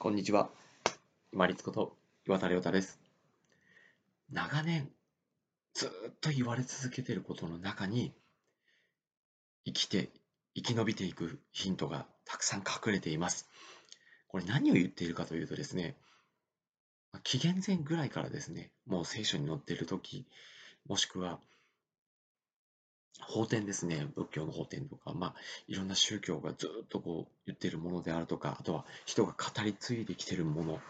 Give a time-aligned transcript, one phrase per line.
[0.00, 0.48] こんにちは。
[1.32, 3.00] 今立こと岩田亮太です。
[4.30, 4.88] 長年、
[5.74, 8.12] ずっと言われ続けていることの中に、
[9.66, 10.10] 生きて、
[10.54, 13.48] 生き延びていくヒントがたくさん隠れています。
[14.28, 15.96] これ何を言っているかというとですね、
[17.24, 20.28] 紀元前ぐらいからですね、もう聖書に載っている時
[20.86, 21.40] もしくは
[23.20, 25.34] 法典ですね、仏教の法典とか、まあ、
[25.66, 30.80] いろんな宗教がずっとこう言ってるものであるとか、あとは人が語り継いできてるもの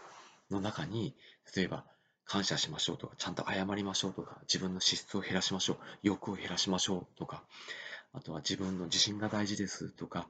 [0.51, 1.15] の中に、
[1.55, 1.85] 例えば、
[2.25, 7.43] 感謝しましょうとか、ちゃんと謝りましょうとか、自分の資質を減らしましょう、欲を減らしましょうとか、
[8.13, 10.27] あとは自分の自信が大事ですとか、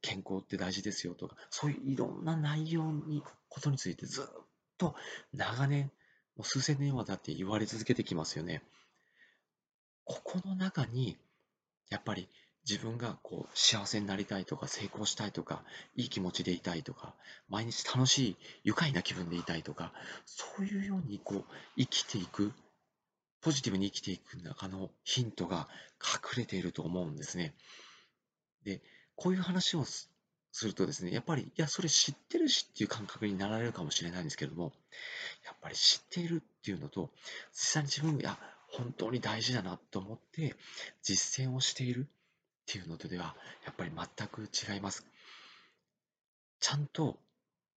[0.00, 4.26] 健康って大事ですよとか、そういういろんな内容に、ことについてずっ
[4.78, 4.94] と
[5.34, 5.90] 長年、
[6.36, 8.62] もう数千年はだって言われ続けてきますよね。
[10.04, 11.18] ここの中に、
[11.90, 12.28] やっぱり
[12.68, 15.62] 自分がこう幸せになりたいとか成功したいとか
[15.96, 17.14] いい気持ちでいたいとか
[17.48, 19.92] 毎日楽しい愉快な気分でいたいとか
[20.26, 21.44] そういうようにこう
[21.76, 22.52] 生きていく
[23.42, 25.66] ポジティブに生きていく中のヒントが
[26.00, 27.54] 隠れていると思うんですね。
[28.64, 28.82] で
[29.16, 30.10] こういう話をす
[30.62, 34.72] るとですねやっぱりいやそれ知ってるしっていう感覚になられるかもしれないんですけども
[35.46, 37.10] やっぱり知っているっていうのと
[37.52, 38.38] 実際に自分がいや
[38.72, 40.54] 本当に大事だなと思って
[41.02, 42.12] 実践をしているっ
[42.66, 45.04] ていうのとではやっぱり全く違います。
[46.60, 47.18] ちゃんと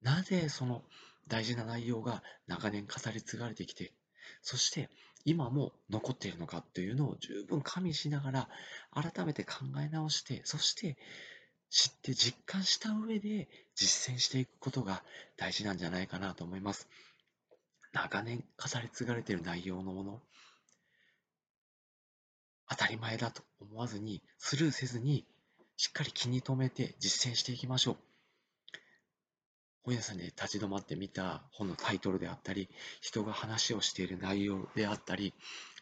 [0.02, 0.83] なぜその
[1.27, 3.94] 大事な内容が長年語り継がれてきて
[4.41, 4.89] そして
[5.25, 8.49] 今も残っているのかというのを十分加味しながら
[8.91, 10.97] 改めて考え直してそして
[11.69, 15.02] 知って実感した上で実践していくことが
[15.38, 16.88] 大事なんじゃないかなと思います。
[17.94, 20.21] 長年語り継がれている内容のもの
[22.69, 25.25] 当たり前だと思わずに、スルーせずに、
[25.78, 27.97] しっかり気に留めて実践していきましょう。
[29.83, 32.70] 本屋さんで立ち止まってみた本のタイトルであったり、
[33.02, 35.33] 人が話をしている内容であったり、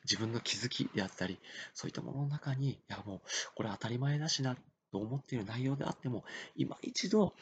[0.06, 1.40] 自分の気づきであったり、
[1.76, 3.22] そういったものの中に、いやもう、
[3.56, 4.56] これ当たり前だしな
[4.92, 6.24] と思っている内容であっても、
[6.56, 7.36] 今一度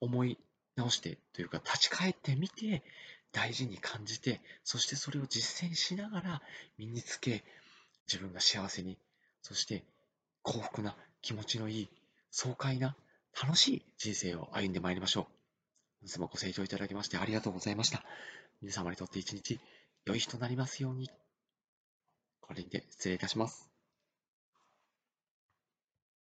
[0.00, 0.38] 思い
[0.76, 2.84] 直してというか、立ち返ってみて、
[3.32, 6.42] 大事に感じて、そしてそれを実践しながら
[6.78, 7.44] 身につけ、
[8.06, 8.98] 自分が幸せに、
[9.42, 9.84] そして
[10.42, 11.88] 幸福な気持ちのいい、
[12.30, 12.96] 爽快な
[13.40, 15.24] 楽しい人生を歩んでまいりましょう。
[16.00, 18.04] 本日もご清聴いただきましてありがとうございました。
[18.62, 19.60] 皆様にとって一日
[20.04, 21.10] 良い日となりますように。
[22.40, 23.75] これにて失礼いたします。